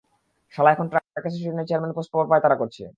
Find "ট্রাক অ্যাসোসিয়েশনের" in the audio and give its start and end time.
0.91-1.67